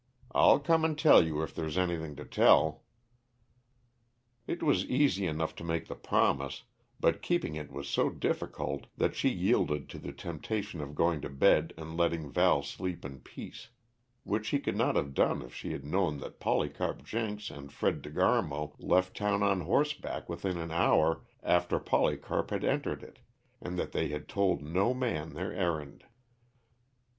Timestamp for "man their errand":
24.95-26.05